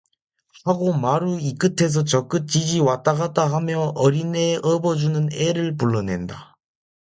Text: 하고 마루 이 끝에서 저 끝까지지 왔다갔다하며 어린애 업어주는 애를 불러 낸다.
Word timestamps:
하고 0.65 0.93
마루 0.93 1.37
이 1.39 1.53
끝에서 1.53 2.03
저 2.03 2.27
끝까지지 2.27 2.79
왔다갔다하며 2.79 3.93
어린애 3.95 4.57
업어주는 4.63 5.29
애를 5.31 5.77
불러 5.77 6.01
낸다. 6.01 6.57